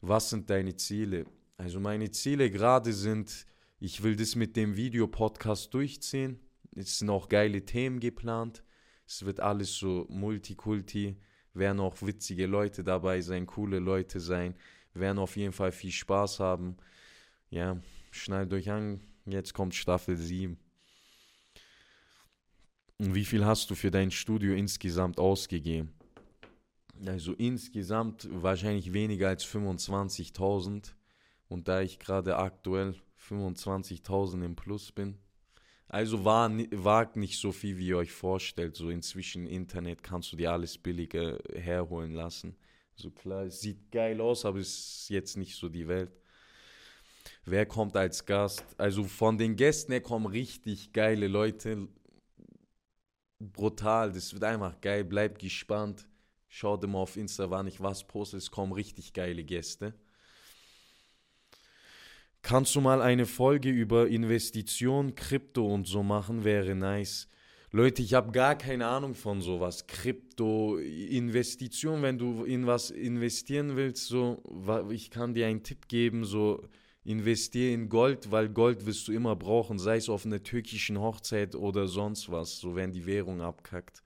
Was 0.00 0.30
sind 0.30 0.48
deine 0.48 0.76
Ziele? 0.76 1.26
Also 1.58 1.78
meine 1.78 2.10
Ziele 2.10 2.50
gerade 2.50 2.94
sind, 2.94 3.44
ich 3.80 4.02
will 4.02 4.16
das 4.16 4.34
mit 4.34 4.56
dem 4.56 4.76
Videopodcast 4.76 5.74
durchziehen. 5.74 6.40
Es 6.74 7.00
sind 7.00 7.10
auch 7.10 7.28
geile 7.28 7.66
Themen 7.66 8.00
geplant. 8.00 8.64
Es 9.06 9.26
wird 9.26 9.40
alles 9.40 9.74
so 9.74 10.06
Multikulti 10.08 11.18
werden 11.54 11.80
auch 11.80 12.00
witzige 12.02 12.46
Leute 12.46 12.84
dabei 12.84 13.20
sein, 13.20 13.46
coole 13.46 13.78
Leute 13.78 14.20
sein, 14.20 14.54
werden 14.94 15.18
auf 15.18 15.36
jeden 15.36 15.52
Fall 15.52 15.72
viel 15.72 15.92
Spaß 15.92 16.40
haben. 16.40 16.76
Ja, 17.50 17.80
schnallt 18.10 18.52
euch 18.52 18.70
an, 18.70 19.00
jetzt 19.26 19.54
kommt 19.54 19.74
Staffel 19.74 20.16
7. 20.16 20.58
Und 22.98 23.14
wie 23.14 23.24
viel 23.24 23.46
hast 23.46 23.70
du 23.70 23.74
für 23.74 23.90
dein 23.90 24.10
Studio 24.10 24.54
insgesamt 24.54 25.18
ausgegeben? 25.18 25.92
Also 27.06 27.32
insgesamt 27.32 28.28
wahrscheinlich 28.30 28.92
weniger 28.92 29.28
als 29.28 29.46
25.000. 29.46 30.92
Und 31.48 31.66
da 31.66 31.80
ich 31.80 31.98
gerade 31.98 32.36
aktuell 32.36 32.94
25.000 33.28 34.44
im 34.44 34.54
Plus 34.54 34.92
bin, 34.92 35.16
also 35.90 36.24
war, 36.24 36.48
wagt 36.70 37.16
nicht 37.16 37.36
so 37.40 37.50
viel, 37.50 37.76
wie 37.76 37.88
ihr 37.88 37.96
euch 37.96 38.12
vorstellt. 38.12 38.76
So 38.76 38.90
inzwischen 38.90 39.48
Internet 39.48 40.04
kannst 40.04 40.32
du 40.32 40.36
dir 40.36 40.52
alles 40.52 40.78
billiger 40.78 41.38
herholen 41.52 42.14
lassen. 42.14 42.56
So 42.94 43.10
klar, 43.10 43.46
es 43.46 43.60
sieht 43.60 43.90
geil 43.90 44.20
aus, 44.20 44.44
aber 44.44 44.60
es 44.60 44.68
ist 44.68 45.08
jetzt 45.08 45.36
nicht 45.36 45.56
so 45.56 45.68
die 45.68 45.88
Welt. 45.88 46.12
Wer 47.44 47.66
kommt 47.66 47.96
als 47.96 48.24
Gast? 48.24 48.64
Also 48.78 49.02
von 49.02 49.36
den 49.36 49.56
Gästen 49.56 49.90
her 49.90 50.00
kommen 50.00 50.26
richtig 50.26 50.92
geile 50.92 51.26
Leute. 51.26 51.88
Brutal, 53.40 54.12
das 54.12 54.32
wird 54.32 54.44
einfach 54.44 54.80
geil. 54.80 55.04
Bleibt 55.04 55.40
gespannt. 55.40 56.06
Schaut 56.48 56.84
immer 56.84 57.00
auf 57.00 57.16
Insta, 57.16 57.50
wann 57.50 57.66
ich 57.66 57.80
was 57.80 58.06
poste. 58.06 58.36
Es 58.36 58.52
kommen 58.52 58.72
richtig 58.72 59.12
geile 59.12 59.42
Gäste. 59.42 59.92
Kannst 62.42 62.74
du 62.74 62.80
mal 62.80 63.02
eine 63.02 63.26
Folge 63.26 63.68
über 63.68 64.08
Investition, 64.08 65.14
Krypto 65.14 65.66
und 65.66 65.86
so 65.86 66.02
machen? 66.02 66.44
Wäre 66.44 66.74
nice. 66.74 67.28
Leute, 67.72 68.02
ich 68.02 68.14
habe 68.14 68.32
gar 68.32 68.56
keine 68.56 68.86
Ahnung 68.86 69.14
von 69.14 69.40
sowas. 69.40 69.86
Krypto, 69.86 70.78
Investition, 70.78 72.02
wenn 72.02 72.18
du 72.18 72.44
in 72.44 72.66
was 72.66 72.90
investieren 72.90 73.76
willst, 73.76 74.06
so, 74.06 74.42
ich 74.90 75.10
kann 75.10 75.34
dir 75.34 75.46
einen 75.46 75.62
Tipp 75.62 75.86
geben, 75.86 76.24
so, 76.24 76.68
investiere 77.04 77.72
in 77.72 77.88
Gold, 77.88 78.30
weil 78.30 78.48
Gold 78.48 78.86
wirst 78.86 79.06
du 79.06 79.12
immer 79.12 79.36
brauchen, 79.36 79.78
sei 79.78 79.96
es 79.96 80.08
auf 80.08 80.26
einer 80.26 80.42
türkischen 80.42 80.98
Hochzeit 80.98 81.54
oder 81.54 81.86
sonst 81.86 82.30
was, 82.30 82.58
so 82.58 82.74
wenn 82.74 82.92
die 82.92 83.06
Währung 83.06 83.40
abkackt. 83.40 84.02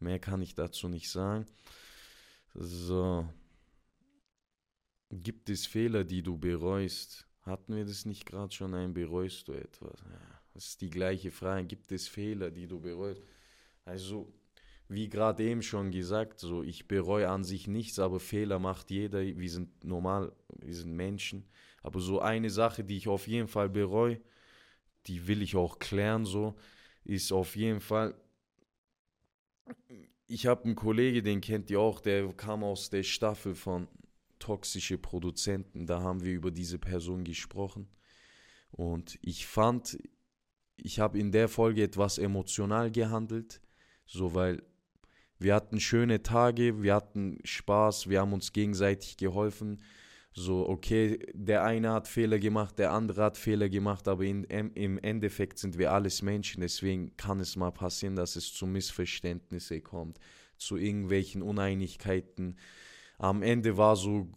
Mehr 0.00 0.18
kann 0.18 0.42
ich 0.42 0.54
dazu 0.54 0.88
nicht 0.88 1.10
sagen. 1.10 1.46
So. 2.54 3.28
Gibt 5.10 5.50
es 5.50 5.66
Fehler, 5.66 6.04
die 6.04 6.22
du 6.22 6.38
bereust? 6.38 7.23
Hatten 7.44 7.76
wir 7.76 7.84
das 7.84 8.06
nicht 8.06 8.24
gerade 8.26 8.52
schon 8.54 8.74
ein? 8.74 8.94
Bereust 8.94 9.48
du 9.48 9.52
etwas? 9.52 10.00
Ja, 10.00 10.40
das 10.54 10.66
ist 10.68 10.80
die 10.80 10.90
gleiche 10.90 11.30
Frage. 11.30 11.66
Gibt 11.66 11.92
es 11.92 12.08
Fehler, 12.08 12.50
die 12.50 12.66
du 12.66 12.80
bereust? 12.80 13.22
Also, 13.84 14.32
wie 14.88 15.08
gerade 15.08 15.42
eben 15.42 15.62
schon 15.62 15.90
gesagt, 15.90 16.40
so 16.40 16.62
ich 16.62 16.88
bereue 16.88 17.28
an 17.28 17.44
sich 17.44 17.66
nichts, 17.66 17.98
aber 17.98 18.18
Fehler 18.18 18.58
macht 18.58 18.90
jeder. 18.90 19.20
Wir 19.20 19.50
sind 19.50 19.84
normal, 19.84 20.32
wir 20.58 20.74
sind 20.74 20.92
Menschen. 20.92 21.44
Aber 21.82 22.00
so 22.00 22.20
eine 22.20 22.48
Sache, 22.48 22.82
die 22.82 22.96
ich 22.96 23.08
auf 23.08 23.28
jeden 23.28 23.48
Fall 23.48 23.68
bereue, 23.68 24.20
die 25.06 25.26
will 25.26 25.42
ich 25.42 25.54
auch 25.54 25.78
klären, 25.78 26.24
so, 26.24 26.54
ist 27.04 27.30
auf 27.30 27.56
jeden 27.56 27.80
Fall. 27.80 28.14
Ich 30.26 30.46
habe 30.46 30.64
einen 30.64 30.76
Kollege, 30.76 31.22
den 31.22 31.42
kennt 31.42 31.70
ihr 31.70 31.80
auch, 31.80 32.00
der 32.00 32.32
kam 32.32 32.64
aus 32.64 32.88
der 32.88 33.02
Staffel 33.02 33.54
von 33.54 33.86
toxische 34.44 34.98
Produzenten. 34.98 35.86
Da 35.86 36.02
haben 36.02 36.22
wir 36.22 36.32
über 36.32 36.50
diese 36.50 36.78
Person 36.78 37.24
gesprochen. 37.24 37.88
Und 38.70 39.18
ich 39.22 39.46
fand, 39.46 39.98
ich 40.76 41.00
habe 41.00 41.18
in 41.18 41.32
der 41.32 41.48
Folge 41.48 41.82
etwas 41.82 42.18
emotional 42.18 42.90
gehandelt, 42.90 43.62
so 44.04 44.34
weil 44.34 44.62
wir 45.38 45.54
hatten 45.54 45.80
schöne 45.80 46.22
Tage, 46.22 46.82
wir 46.82 46.94
hatten 46.94 47.38
Spaß, 47.42 48.10
wir 48.10 48.20
haben 48.20 48.34
uns 48.34 48.52
gegenseitig 48.52 49.16
geholfen. 49.16 49.82
So, 50.34 50.68
okay, 50.68 51.20
der 51.32 51.64
eine 51.64 51.92
hat 51.92 52.06
Fehler 52.06 52.38
gemacht, 52.38 52.78
der 52.78 52.92
andere 52.92 53.22
hat 53.22 53.38
Fehler 53.38 53.70
gemacht, 53.70 54.08
aber 54.08 54.24
in, 54.24 54.44
im 54.44 54.98
Endeffekt 54.98 55.58
sind 55.58 55.78
wir 55.78 55.92
alles 55.92 56.22
Menschen, 56.22 56.60
deswegen 56.60 57.16
kann 57.16 57.40
es 57.40 57.56
mal 57.56 57.70
passieren, 57.70 58.16
dass 58.16 58.36
es 58.36 58.52
zu 58.52 58.66
Missverständnissen 58.66 59.82
kommt, 59.82 60.18
zu 60.58 60.76
irgendwelchen 60.76 61.40
Uneinigkeiten 61.40 62.56
am 63.18 63.42
Ende 63.42 63.76
war 63.76 63.96
so 63.96 64.28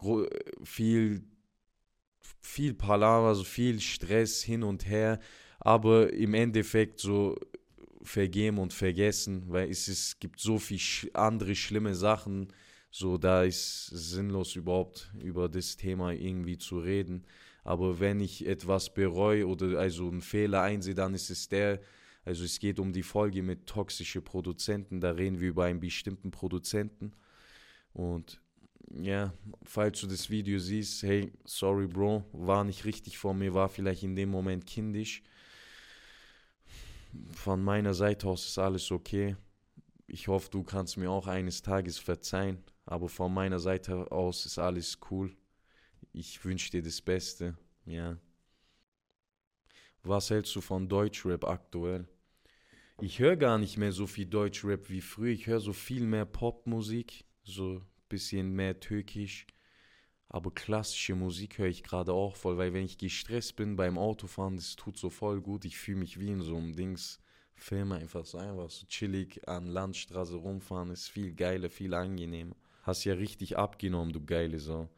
viel, 0.62 1.24
viel 2.40 2.74
Palaver, 2.74 3.34
so 3.34 3.44
viel 3.44 3.80
Stress 3.80 4.42
hin 4.42 4.62
und 4.62 4.86
her, 4.86 5.18
aber 5.60 6.12
im 6.12 6.34
Endeffekt 6.34 7.00
so 7.00 7.36
vergeben 8.02 8.58
und 8.58 8.72
vergessen, 8.72 9.44
weil 9.48 9.70
es, 9.70 9.88
ist, 9.88 10.20
gibt 10.20 10.40
so 10.40 10.58
viele 10.58 11.14
andere 11.14 11.54
schlimme 11.54 11.94
Sachen, 11.94 12.52
so 12.90 13.18
da 13.18 13.42
ist 13.42 13.86
sinnlos 13.86 14.56
überhaupt 14.56 15.12
über 15.22 15.48
das 15.48 15.76
Thema 15.76 16.12
irgendwie 16.12 16.58
zu 16.58 16.78
reden. 16.78 17.26
Aber 17.64 18.00
wenn 18.00 18.20
ich 18.20 18.46
etwas 18.46 18.94
bereue 18.94 19.46
oder 19.46 19.78
also 19.78 20.08
einen 20.08 20.22
Fehler 20.22 20.62
einsehe, 20.62 20.94
dann 20.94 21.14
ist 21.14 21.28
es 21.28 21.48
der, 21.48 21.80
also 22.24 22.44
es 22.44 22.58
geht 22.58 22.78
um 22.78 22.92
die 22.92 23.02
Folge 23.02 23.42
mit 23.42 23.66
toxischen 23.66 24.24
Produzenten, 24.24 25.00
da 25.00 25.10
reden 25.10 25.40
wir 25.40 25.48
über 25.48 25.64
einen 25.64 25.80
bestimmten 25.80 26.30
Produzenten 26.30 27.12
und 27.92 28.40
ja, 28.90 29.32
falls 29.64 30.00
du 30.00 30.06
das 30.06 30.30
Video 30.30 30.58
siehst, 30.58 31.02
hey, 31.02 31.32
sorry 31.44 31.86
Bro, 31.86 32.24
war 32.32 32.64
nicht 32.64 32.84
richtig 32.84 33.18
vor 33.18 33.34
mir, 33.34 33.54
war 33.54 33.68
vielleicht 33.68 34.02
in 34.02 34.16
dem 34.16 34.30
Moment 34.30 34.66
kindisch. 34.66 35.22
Von 37.34 37.62
meiner 37.62 37.94
Seite 37.94 38.28
aus 38.28 38.46
ist 38.46 38.58
alles 38.58 38.90
okay. 38.90 39.36
Ich 40.06 40.28
hoffe, 40.28 40.50
du 40.50 40.62
kannst 40.62 40.96
mir 40.96 41.10
auch 41.10 41.26
eines 41.26 41.62
Tages 41.62 41.98
verzeihen, 41.98 42.62
aber 42.86 43.08
von 43.08 43.32
meiner 43.32 43.58
Seite 43.58 44.10
aus 44.10 44.46
ist 44.46 44.58
alles 44.58 44.98
cool. 45.10 45.36
Ich 46.12 46.44
wünsche 46.44 46.70
dir 46.70 46.82
das 46.82 47.00
Beste, 47.00 47.56
ja. 47.84 48.18
Was 50.02 50.30
hältst 50.30 50.54
du 50.56 50.60
von 50.60 50.88
Deutschrap 50.88 51.44
aktuell? 51.44 52.08
Ich 53.00 53.18
höre 53.18 53.36
gar 53.36 53.58
nicht 53.58 53.76
mehr 53.76 53.92
so 53.92 54.06
viel 54.06 54.26
Deutschrap 54.26 54.88
wie 54.88 55.02
früher. 55.02 55.32
Ich 55.32 55.46
höre 55.46 55.60
so 55.60 55.72
viel 55.72 56.04
mehr 56.04 56.24
Popmusik, 56.24 57.24
so 57.42 57.82
bisschen 58.08 58.52
mehr 58.52 58.80
türkisch. 58.80 59.46
Aber 60.28 60.50
klassische 60.52 61.14
Musik 61.14 61.58
höre 61.58 61.68
ich 61.68 61.82
gerade 61.82 62.12
auch 62.12 62.36
voll, 62.36 62.58
weil 62.58 62.74
wenn 62.74 62.84
ich 62.84 62.98
gestresst 62.98 63.56
bin 63.56 63.76
beim 63.76 63.96
Autofahren, 63.96 64.56
das 64.56 64.76
tut 64.76 64.98
so 64.98 65.08
voll 65.08 65.40
gut. 65.40 65.64
Ich 65.64 65.78
fühle 65.78 66.00
mich 66.00 66.20
wie 66.20 66.28
in 66.28 66.42
so 66.42 66.56
einem 66.56 66.76
Dings. 66.76 67.20
Film 67.54 67.92
einfach 67.92 68.24
so 68.24 68.38
einfach 68.38 68.70
so 68.70 68.86
chillig 68.86 69.46
an 69.48 69.66
Landstraße 69.66 70.36
rumfahren 70.36 70.90
ist 70.90 71.08
viel 71.08 71.32
geiler, 71.32 71.70
viel 71.70 71.92
angenehmer. 71.92 72.54
Hast 72.82 73.04
ja 73.04 73.14
richtig 73.14 73.58
abgenommen, 73.58 74.12
du 74.12 74.24
geile 74.24 74.60
Sau. 74.60 74.88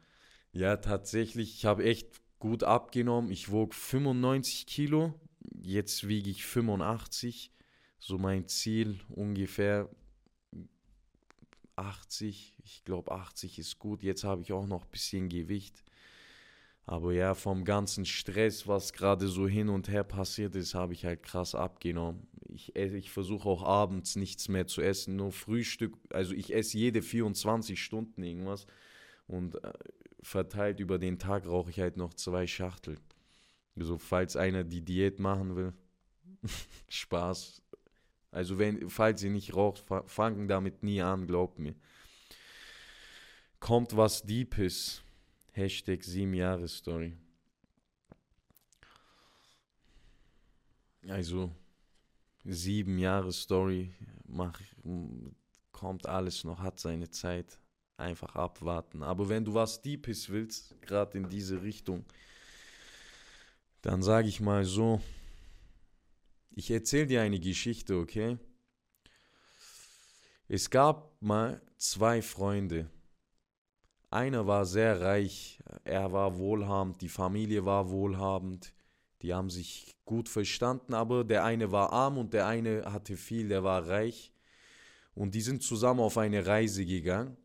Ja, 0.53 0.77
tatsächlich, 0.77 1.55
ich 1.55 1.65
habe 1.65 1.83
echt 1.85 2.21
gut 2.39 2.63
abgenommen. 2.63 3.31
Ich 3.31 3.51
wog 3.51 3.73
95 3.73 4.67
Kilo, 4.67 5.19
jetzt 5.61 6.07
wiege 6.07 6.29
ich 6.29 6.45
85. 6.45 7.51
So 7.99 8.17
mein 8.17 8.47
Ziel 8.47 8.99
ungefähr 9.09 9.89
80. 11.81 12.55
Ich 12.63 12.83
glaube, 12.83 13.11
80 13.11 13.59
ist 13.59 13.79
gut. 13.79 14.03
Jetzt 14.03 14.23
habe 14.23 14.41
ich 14.41 14.53
auch 14.53 14.67
noch 14.67 14.83
ein 14.83 14.91
bisschen 14.91 15.29
Gewicht. 15.29 15.83
Aber 16.85 17.13
ja, 17.13 17.35
vom 17.35 17.63
ganzen 17.63 18.05
Stress, 18.05 18.67
was 18.67 18.93
gerade 18.93 19.27
so 19.27 19.47
hin 19.47 19.69
und 19.69 19.87
her 19.87 20.03
passiert 20.03 20.55
ist, 20.55 20.73
habe 20.73 20.93
ich 20.93 21.05
halt 21.05 21.23
krass 21.23 21.55
abgenommen. 21.55 22.27
Ich, 22.49 22.75
ich 22.75 23.11
versuche 23.11 23.47
auch 23.47 23.63
abends 23.63 24.15
nichts 24.15 24.49
mehr 24.49 24.67
zu 24.67 24.81
essen, 24.81 25.15
nur 25.15 25.31
Frühstück. 25.31 25.95
Also 26.09 26.33
ich 26.33 26.53
esse 26.53 26.77
jede 26.77 27.01
24 27.01 27.81
Stunden 27.81 28.23
irgendwas 28.23 28.65
und 29.27 29.63
äh, 29.63 29.73
verteilt 30.21 30.79
über 30.79 30.97
den 30.99 31.17
Tag 31.17 31.45
rauche 31.47 31.69
ich 31.69 31.79
halt 31.79 31.97
noch 31.97 32.13
zwei 32.13 32.47
Schachteln. 32.47 32.99
So, 33.75 33.97
falls 33.97 34.35
einer 34.35 34.63
die 34.63 34.81
Diät 34.81 35.19
machen 35.19 35.55
will, 35.55 35.73
Spaß. 36.89 37.60
Also 38.31 38.57
wenn, 38.57 38.89
falls 38.89 39.21
ihr 39.23 39.29
nicht 39.29 39.53
raucht, 39.53 39.83
fangen 40.05 40.47
damit 40.47 40.83
nie 40.83 41.01
an, 41.01 41.27
glaubt 41.27 41.59
mir. 41.59 41.75
Kommt 43.59 43.95
was 43.95 44.23
Deepes. 44.23 45.03
Hashtag 45.51 46.03
7 46.03 46.33
Jahre 46.33 46.67
Story. 46.67 47.13
Also, 51.07 51.51
sieben 52.45 52.97
Jahre 52.99 53.33
Story, 53.33 53.93
mach, 54.25 54.59
kommt 55.71 56.05
alles 56.07 56.43
noch, 56.43 56.59
hat 56.59 56.79
seine 56.79 57.09
Zeit. 57.09 57.59
Einfach 57.97 58.35
abwarten. 58.35 59.03
Aber 59.03 59.29
wenn 59.29 59.45
du 59.45 59.53
was 59.53 59.81
Deepes 59.81 60.29
willst, 60.29 60.79
gerade 60.81 61.17
in 61.17 61.29
diese 61.29 61.61
Richtung, 61.61 62.03
dann 63.81 64.01
sage 64.01 64.27
ich 64.27 64.39
mal 64.39 64.63
so, 64.63 65.01
ich 66.55 66.71
erzähle 66.71 67.07
dir 67.07 67.21
eine 67.21 67.39
Geschichte, 67.39 67.95
okay? 67.97 68.37
Es 70.47 70.69
gab 70.69 71.21
mal 71.21 71.61
zwei 71.77 72.21
Freunde, 72.21 72.89
einer 74.09 74.45
war 74.45 74.65
sehr 74.65 74.99
reich, 74.99 75.59
er 75.85 76.11
war 76.11 76.37
wohlhabend, 76.37 77.01
die 77.01 77.09
Familie 77.09 77.63
war 77.63 77.89
wohlhabend, 77.89 78.73
die 79.21 79.33
haben 79.33 79.49
sich 79.49 79.95
gut 80.03 80.27
verstanden, 80.27 80.93
aber 80.93 81.23
der 81.23 81.45
eine 81.45 81.71
war 81.71 81.93
arm 81.93 82.17
und 82.17 82.33
der 82.33 82.47
eine 82.47 82.91
hatte 82.91 83.15
viel, 83.15 83.47
der 83.47 83.63
war 83.63 83.87
reich. 83.87 84.33
Und 85.13 85.35
die 85.35 85.41
sind 85.41 85.63
zusammen 85.63 85.99
auf 85.99 86.17
eine 86.17 86.45
Reise 86.45 86.85
gegangen. 86.85 87.37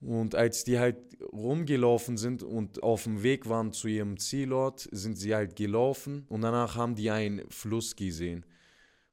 Und 0.00 0.34
als 0.34 0.64
die 0.64 0.78
halt 0.78 0.96
rumgelaufen 1.32 2.16
sind 2.16 2.42
und 2.42 2.82
auf 2.82 3.04
dem 3.04 3.22
Weg 3.22 3.48
waren 3.48 3.72
zu 3.72 3.88
ihrem 3.88 4.18
Zielort, 4.18 4.88
sind 4.92 5.16
sie 5.16 5.34
halt 5.34 5.56
gelaufen 5.56 6.24
und 6.28 6.40
danach 6.40 6.74
haben 6.74 6.94
die 6.94 7.10
einen 7.10 7.48
Fluss 7.50 7.96
gesehen. 7.96 8.46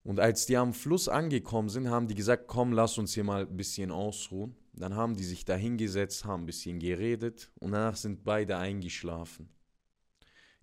Und 0.04 0.22
als 0.22 0.46
die 0.46 0.56
am 0.56 0.74
Fluss 0.74 1.10
angekommen 1.10 1.68
sind, 1.68 1.90
haben 1.90 2.08
die 2.08 2.16
gesagt, 2.16 2.48
komm, 2.48 2.72
lass 2.72 2.98
uns 2.98 3.14
hier 3.14 3.26
mal 3.26 3.42
ein 3.42 3.58
bisschen 3.58 3.92
ausruhen. 3.92 4.56
Dann 4.72 4.96
haben 4.96 5.18
die 5.18 5.26
sich 5.26 5.44
da 5.44 5.56
hingesetzt, 5.56 6.24
haben 6.24 6.44
ein 6.44 6.46
bisschen 6.46 6.80
geredet 6.80 7.52
und 7.60 7.72
danach 7.72 7.98
sind 7.98 8.24
beide 8.24 8.58
eingeschlafen. 8.58 9.50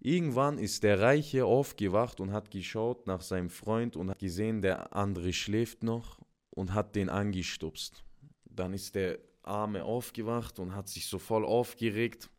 Irgendwann 0.00 0.58
ist 0.58 0.82
der 0.82 1.00
Reiche 1.00 1.44
aufgewacht 1.44 2.20
und 2.20 2.32
hat 2.32 2.50
geschaut 2.50 3.06
nach 3.06 3.20
seinem 3.20 3.50
Freund 3.50 3.96
und 3.96 4.10
hat 4.10 4.18
gesehen, 4.18 4.62
der 4.62 4.94
andere 4.96 5.32
schläft 5.32 5.82
noch 5.82 6.20
und 6.50 6.72
hat 6.72 6.94
den 6.94 7.08
angestupst. 7.08 8.04
Dann 8.44 8.72
ist 8.72 8.94
der 8.94 9.18
Arme 9.46 9.84
aufgewacht 9.84 10.58
und 10.58 10.74
hat 10.74 10.88
sich 10.88 11.06
so 11.06 11.18
voll 11.18 11.44
aufgeregt, 11.44 12.30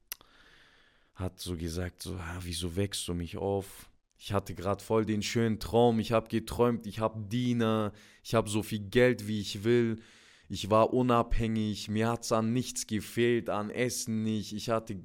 hat 1.15 1.39
so 1.39 1.55
gesagt, 1.55 2.03
so, 2.03 2.15
ah, 2.15 2.39
wieso 2.41 2.75
wächst 2.75 3.07
du 3.07 3.13
mich 3.13 3.37
auf? 3.37 3.89
Ich 4.17 4.33
hatte 4.33 4.55
gerade 4.55 4.83
voll 4.83 5.05
den 5.05 5.21
schönen 5.21 5.59
Traum, 5.59 5.99
ich 5.99 6.11
habe 6.11 6.27
geträumt, 6.27 6.87
ich 6.87 6.99
habe 6.99 7.21
Diener, 7.27 7.93
ich 8.23 8.33
habe 8.33 8.49
so 8.49 8.63
viel 8.63 8.79
Geld, 8.79 9.27
wie 9.27 9.39
ich 9.39 9.63
will, 9.63 10.01
ich 10.47 10.69
war 10.69 10.93
unabhängig, 10.93 11.89
mir 11.89 12.09
hat 12.09 12.23
es 12.23 12.31
an 12.31 12.53
nichts 12.53 12.85
gefehlt, 12.85 13.49
an 13.49 13.71
Essen 13.71 14.21
nicht. 14.21 14.53
Ich 14.53 14.69
hatte 14.69 14.95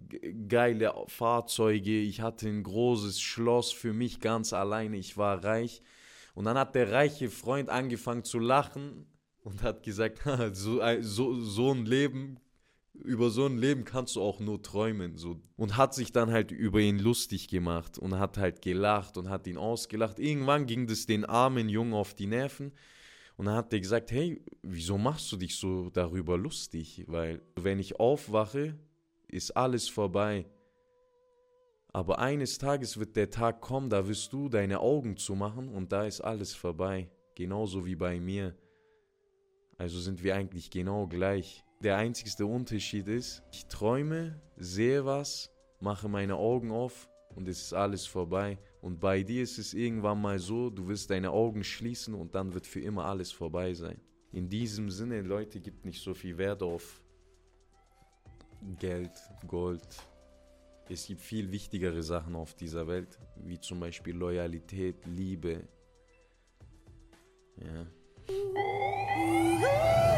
geile 0.48 0.92
Fahrzeuge, 1.06 1.98
ich 1.98 2.20
hatte 2.20 2.48
ein 2.48 2.62
großes 2.62 3.20
Schloss 3.20 3.72
für 3.72 3.94
mich 3.94 4.20
ganz 4.20 4.52
alleine, 4.52 4.98
ich 4.98 5.16
war 5.16 5.42
reich. 5.42 5.82
Und 6.34 6.44
dann 6.44 6.58
hat 6.58 6.74
der 6.74 6.92
reiche 6.92 7.30
Freund 7.30 7.70
angefangen 7.70 8.24
zu 8.24 8.38
lachen 8.38 9.06
und 9.42 9.62
hat 9.62 9.82
gesagt, 9.82 10.20
so, 10.52 10.80
so, 11.00 11.40
so 11.40 11.72
ein 11.72 11.86
Leben, 11.86 12.38
über 12.94 13.30
so 13.30 13.46
ein 13.46 13.58
Leben 13.58 13.84
kannst 13.84 14.16
du 14.16 14.22
auch 14.22 14.40
nur 14.40 14.62
träumen. 14.62 15.16
So. 15.16 15.40
Und 15.56 15.76
hat 15.76 15.94
sich 15.94 16.12
dann 16.12 16.30
halt 16.30 16.50
über 16.50 16.80
ihn 16.80 16.98
lustig 16.98 17.48
gemacht 17.48 17.98
und 17.98 18.18
hat 18.18 18.38
halt 18.38 18.62
gelacht 18.62 19.16
und 19.16 19.28
hat 19.28 19.46
ihn 19.46 19.56
ausgelacht. 19.56 20.18
Irgendwann 20.18 20.66
ging 20.66 20.86
das 20.86 21.06
den 21.06 21.24
armen 21.24 21.68
Jungen 21.68 21.94
auf 21.94 22.14
die 22.14 22.26
Nerven. 22.26 22.72
Und 23.36 23.46
dann 23.46 23.54
hat 23.54 23.72
er 23.72 23.80
gesagt, 23.80 24.10
hey, 24.10 24.42
wieso 24.62 24.98
machst 24.98 25.32
du 25.32 25.36
dich 25.36 25.56
so 25.56 25.88
darüber 25.90 26.36
lustig? 26.36 27.04
Weil 27.06 27.40
wenn 27.56 27.78
ich 27.78 27.98
aufwache, 27.98 28.76
ist 29.28 29.56
alles 29.56 29.88
vorbei. 29.88 30.44
Aber 31.92 32.18
eines 32.18 32.58
Tages 32.58 32.98
wird 32.98 33.16
der 33.16 33.30
Tag 33.30 33.60
kommen, 33.60 33.90
da 33.90 34.06
wirst 34.06 34.32
du 34.32 34.48
deine 34.48 34.80
Augen 34.80 35.16
zumachen 35.16 35.68
und 35.68 35.90
da 35.90 36.04
ist 36.04 36.20
alles 36.20 36.54
vorbei. 36.54 37.10
Genauso 37.34 37.86
wie 37.86 37.96
bei 37.96 38.20
mir. 38.20 38.54
Also 39.80 39.98
sind 39.98 40.22
wir 40.22 40.34
eigentlich 40.34 40.68
genau 40.70 41.06
gleich. 41.06 41.64
Der 41.82 41.96
einzigste 41.96 42.44
Unterschied 42.44 43.08
ist, 43.08 43.42
ich 43.50 43.64
träume, 43.64 44.38
sehe 44.58 45.06
was, 45.06 45.50
mache 45.80 46.06
meine 46.06 46.36
Augen 46.36 46.70
auf 46.70 47.08
und 47.34 47.48
es 47.48 47.62
ist 47.62 47.72
alles 47.72 48.04
vorbei. 48.04 48.58
Und 48.82 49.00
bei 49.00 49.22
dir 49.22 49.42
ist 49.42 49.56
es 49.56 49.72
irgendwann 49.72 50.20
mal 50.20 50.38
so, 50.38 50.68
du 50.68 50.86
wirst 50.86 51.08
deine 51.08 51.30
Augen 51.30 51.64
schließen 51.64 52.12
und 52.12 52.34
dann 52.34 52.52
wird 52.52 52.66
für 52.66 52.82
immer 52.82 53.06
alles 53.06 53.32
vorbei 53.32 53.72
sein. 53.72 53.98
In 54.32 54.50
diesem 54.50 54.90
Sinne, 54.90 55.22
Leute, 55.22 55.60
gibt 55.60 55.86
nicht 55.86 56.02
so 56.02 56.12
viel 56.12 56.36
Wert 56.36 56.62
auf 56.62 57.02
Geld, 58.78 59.18
Gold. 59.46 59.96
Es 60.90 61.06
gibt 61.06 61.22
viel 61.22 61.50
wichtigere 61.50 62.02
Sachen 62.02 62.36
auf 62.36 62.52
dieser 62.52 62.86
Welt, 62.86 63.18
wie 63.36 63.58
zum 63.58 63.80
Beispiel 63.80 64.14
Loyalität, 64.14 65.06
Liebe. 65.06 65.66
Ja. 67.56 67.86
Ooh. 68.32 70.09